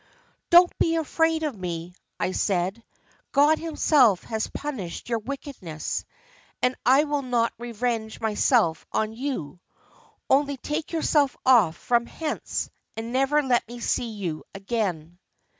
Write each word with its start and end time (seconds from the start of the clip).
'Don't 0.49 0.75
be 0.79 0.95
afraid 0.95 1.43
of 1.43 1.55
me,' 1.55 1.93
I 2.19 2.31
said, 2.31 2.83
'God 3.33 3.59
Himself 3.59 4.23
has 4.23 4.47
punished 4.47 5.09
your 5.09 5.19
wickedness, 5.19 6.05
and 6.59 6.75
I 6.83 7.03
will 7.03 7.21
not 7.21 7.53
revenge 7.59 8.19
myself 8.19 8.83
on 8.91 9.13
you. 9.13 9.59
Only 10.27 10.57
take 10.57 10.91
yourself 10.91 11.37
off 11.45 11.75
from 11.77 12.07
hence, 12.07 12.67
and 12.97 13.13
never 13.13 13.43
let 13.43 13.67
me 13.67 13.79
see 13.79 14.09
you 14.09 14.43
again. 14.55 15.19